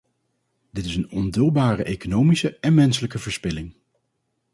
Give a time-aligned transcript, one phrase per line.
[0.71, 3.73] Dit is een onduldbare economische en menselijke verspilling.